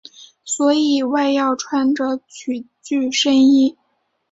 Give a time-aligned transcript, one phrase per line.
[0.43, 3.77] 所以外要穿着曲裾深衣。